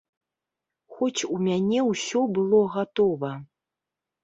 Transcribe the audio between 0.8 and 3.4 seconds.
Хоць у мяне ўсё было гатова.